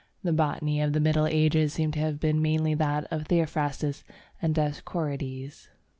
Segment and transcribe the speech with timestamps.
[0.23, 4.03] The botany of the Middle Ages seems to have been mainly that of Theophrastus
[4.41, 5.67] and Dioscorides.